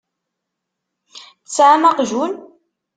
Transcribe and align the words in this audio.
Tesɛam 1.45 1.83
aqjun? 1.89 2.33